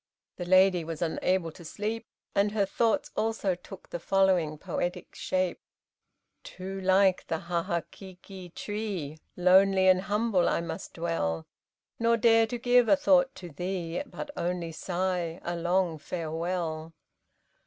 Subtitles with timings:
[0.37, 5.59] The lady was unable to sleep, and her thoughts also took the following poetic shape:
[6.43, 11.45] Too like the Hahaki gi tree, Lonely and humble, I must dwell,
[11.99, 16.93] Nor dare to give a thought to thee, But only sigh a long farewell.